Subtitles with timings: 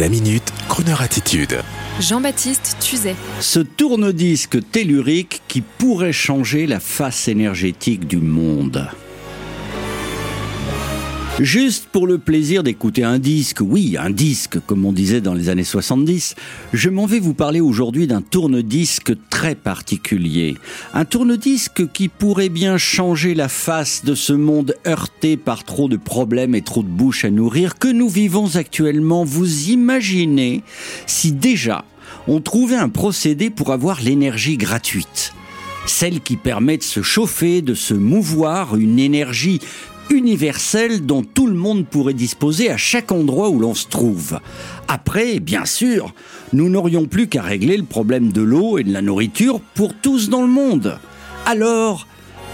[0.00, 1.60] La minute, Kroneur attitude.
[2.00, 3.14] Jean-Baptiste Tuzet.
[3.38, 8.88] Ce tourne-disque tellurique qui pourrait changer la face énergétique du monde.
[11.40, 15.48] Juste pour le plaisir d'écouter un disque, oui, un disque, comme on disait dans les
[15.48, 16.36] années 70,
[16.72, 20.56] je m'en vais vous parler aujourd'hui d'un tourne-disque très particulier.
[20.92, 25.96] Un tourne-disque qui pourrait bien changer la face de ce monde heurté par trop de
[25.96, 29.24] problèmes et trop de bouches à nourrir que nous vivons actuellement.
[29.24, 30.62] Vous imaginez
[31.06, 31.84] si déjà
[32.28, 35.32] on trouvait un procédé pour avoir l'énergie gratuite
[35.86, 39.60] celle qui permet de se chauffer, de se mouvoir, une énergie
[40.10, 44.38] universelle dont tout le monde pourrait disposer à chaque endroit où l'on se trouve.
[44.88, 46.14] Après, bien sûr,
[46.52, 50.28] nous n'aurions plus qu'à régler le problème de l'eau et de la nourriture pour tous
[50.28, 50.98] dans le monde.
[51.46, 52.06] Alors,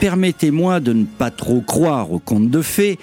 [0.00, 2.98] permettez-moi de ne pas trop croire aux contes de fées,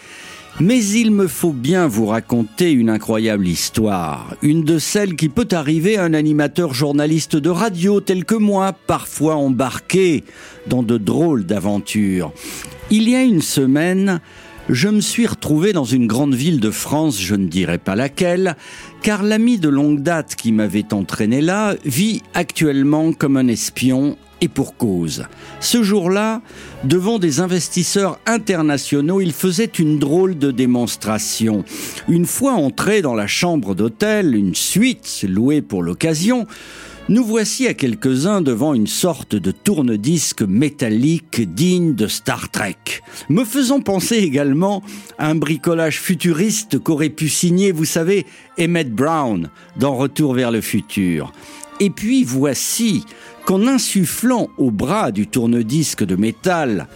[0.59, 5.47] mais il me faut bien vous raconter une incroyable histoire, une de celles qui peut
[5.51, 10.23] arriver à un animateur journaliste de radio tel que moi, parfois embarqué
[10.67, 12.31] dans de drôles d'aventures.
[12.89, 14.21] Il y a une semaine,
[14.69, 18.55] je me suis retrouvé dans une grande ville de France, je ne dirai pas laquelle,
[19.01, 24.47] car l'ami de longue date qui m'avait entraîné là vit actuellement comme un espion et
[24.47, 25.25] pour cause.
[25.59, 26.41] Ce jour-là,
[26.83, 31.63] devant des investisseurs internationaux, il faisait une drôle de démonstration.
[32.07, 36.47] Une fois entré dans la chambre d'hôtel, une suite louée pour l'occasion,
[37.07, 42.77] nous voici à quelques-uns devant une sorte de tourne-disque métallique digne de Star Trek,
[43.29, 44.81] me faisant penser également
[45.19, 48.25] à un bricolage futuriste qu'aurait pu signer, vous savez,
[48.59, 51.31] Emmett Brown dans Retour vers le futur.
[51.79, 53.03] Et puis voici
[53.45, 56.87] qu'en insufflant au bras du tourne-disque de métal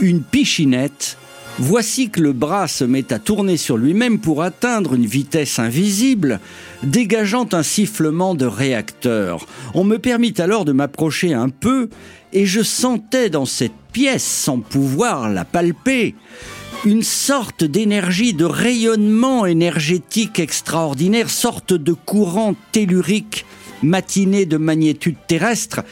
[0.00, 1.16] une pichinette,
[1.60, 6.40] Voici que le bras se met à tourner sur lui-même pour atteindre une vitesse invisible,
[6.82, 9.46] dégageant un sifflement de réacteur.
[9.72, 11.90] On me permit alors de m'approcher un peu,
[12.32, 16.16] et je sentais dans cette pièce, sans pouvoir la palper,
[16.84, 23.46] une sorte d'énergie, de rayonnement énergétique extraordinaire, sorte de courant tellurique
[23.84, 25.82] matiné de magnitude terrestre.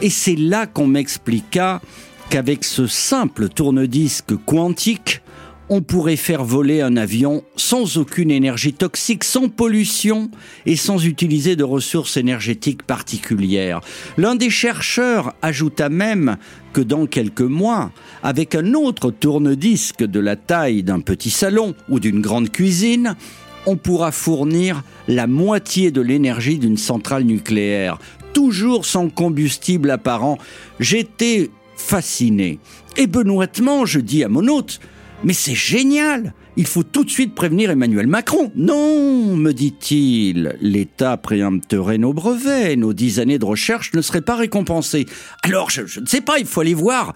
[0.00, 1.80] Et c'est là qu'on m'expliqua
[2.30, 5.22] qu'avec ce simple tourne-disque quantique,
[5.70, 10.30] on pourrait faire voler un avion sans aucune énergie toxique, sans pollution
[10.66, 13.80] et sans utiliser de ressources énergétiques particulières.
[14.16, 16.36] L'un des chercheurs ajouta même
[16.72, 22.00] que dans quelques mois, avec un autre tourne-disque de la taille d'un petit salon ou
[22.00, 23.14] d'une grande cuisine,
[23.66, 27.98] on pourra fournir la moitié de l'énergie d'une centrale nucléaire,
[28.32, 30.38] toujours sans combustible apparent.
[30.80, 32.58] J'étais fasciné.
[32.96, 34.80] Et benoîtement, je dis à mon hôte,
[35.24, 38.50] mais c'est génial Il faut tout de suite prévenir Emmanuel Macron.
[38.56, 44.34] Non, me dit-il, l'État préempterait nos brevets, nos dix années de recherche ne seraient pas
[44.34, 45.06] récompensées.
[45.42, 47.14] Alors, je, je ne sais pas, il faut aller voir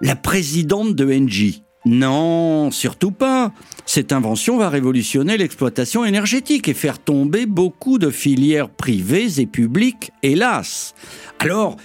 [0.00, 1.62] la présidente de NJ.
[1.84, 3.52] Non, surtout pas.
[3.86, 10.10] Cette invention va révolutionner l'exploitation énergétique et faire tomber beaucoup de filières privées et publiques,
[10.22, 10.94] hélas.
[11.38, 11.76] Alors,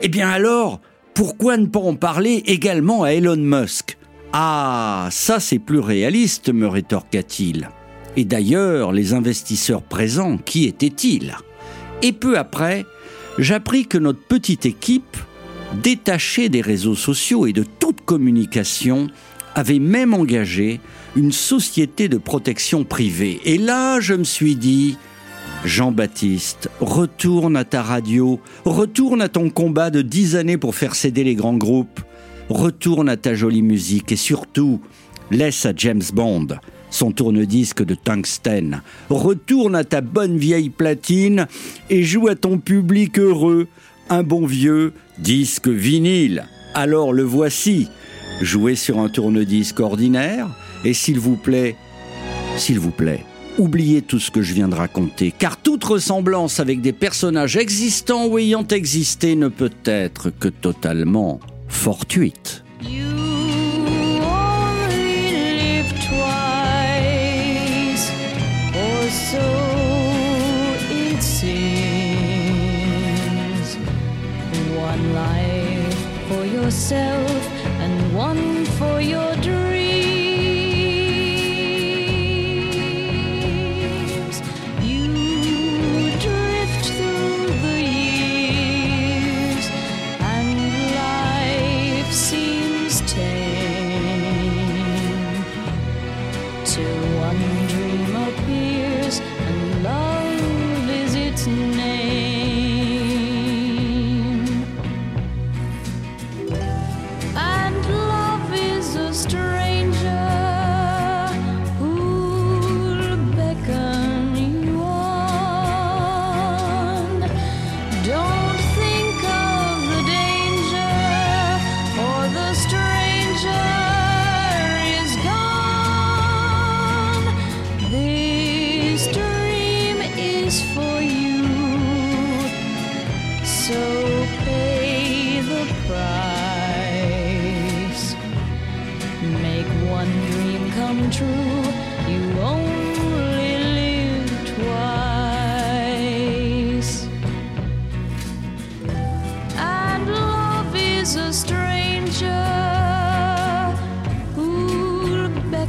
[0.00, 0.80] eh bien alors,
[1.16, 3.96] pourquoi ne pas en parler également à Elon Musk?
[4.34, 7.70] Ah, ça c'est plus réaliste, me rétorqua-t-il.
[8.18, 11.34] Et d'ailleurs, les investisseurs présents, qui étaient-ils?
[12.02, 12.84] Et peu après,
[13.38, 15.16] j'appris que notre petite équipe,
[15.82, 19.08] détachée des réseaux sociaux et de toute communication,
[19.54, 20.80] avait même engagé
[21.16, 23.40] une société de protection privée.
[23.46, 24.98] Et là, je me suis dit,
[25.64, 31.24] Jean-Baptiste, retourne à ta radio, retourne à ton combat de dix années pour faire céder
[31.24, 32.00] les grands groupes,
[32.48, 34.80] retourne à ta jolie musique et surtout,
[35.30, 36.48] laisse à James Bond
[36.90, 41.46] son tourne-disque de tungstène, retourne à ta bonne vieille platine
[41.90, 43.66] et joue à ton public heureux
[44.08, 46.46] un bon vieux disque vinyle.
[46.74, 47.88] Alors le voici,
[48.40, 50.48] joué sur un tourne-disque ordinaire
[50.84, 51.76] et s'il vous plaît,
[52.56, 53.24] s'il vous plaît,
[53.58, 58.26] oubliez tout ce que je viens de raconter, car toute ressemblance avec des personnages existants
[58.26, 62.62] ou ayant existé ne peut être que totalement fortuite.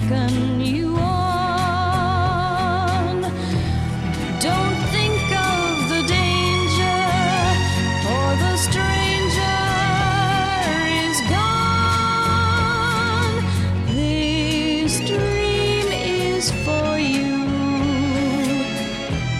[0.07, 1.07] Who'll you on.
[4.39, 5.21] Don't think
[5.51, 7.01] of the danger,
[8.03, 9.59] for the stranger
[11.03, 13.35] is gone.
[13.95, 17.35] This dream is for you,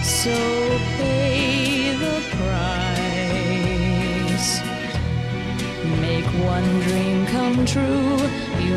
[0.02, 0.36] so
[0.98, 4.50] pay the price.
[6.00, 8.18] Make one dream come true.
[8.66, 8.76] You